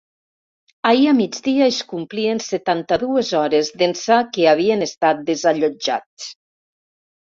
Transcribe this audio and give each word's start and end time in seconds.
Ahir 0.91 1.03
a 1.11 1.13
migdia 1.17 1.67
es 1.73 1.81
complien 1.91 2.43
setanta-dues 2.47 3.31
hores 3.43 3.71
d’ençà 3.79 4.21
que 4.35 4.51
havien 4.57 4.91
estat 4.91 5.27
desallotjats. 5.33 6.33